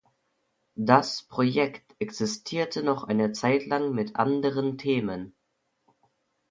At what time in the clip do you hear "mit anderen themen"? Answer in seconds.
3.93-5.35